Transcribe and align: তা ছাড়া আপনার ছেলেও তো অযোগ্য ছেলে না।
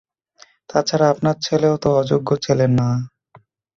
তা 0.69 0.77
ছাড়া 0.87 1.05
আপনার 1.13 1.35
ছেলেও 1.45 1.75
তো 1.83 1.89
অযোগ্য 2.01 2.29
ছেলে 2.45 2.65
না। 2.77 2.87